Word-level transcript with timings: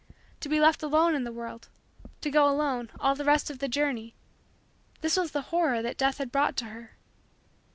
To 0.39 0.49
be 0.49 0.59
left 0.59 0.81
alone 0.81 1.13
in 1.13 1.25
the 1.25 1.31
world 1.31 1.69
to 2.21 2.31
go, 2.31 2.49
alone, 2.49 2.89
all 2.99 3.13
the 3.13 3.23
rest 3.23 3.51
of 3.51 3.59
the 3.59 3.67
journey 3.67 4.15
this 5.01 5.15
was 5.15 5.29
the 5.31 5.41
horror 5.53 5.83
that 5.83 5.95
Death 5.95 6.19
brought 6.31 6.57
to 6.57 6.65
her. 6.65 6.97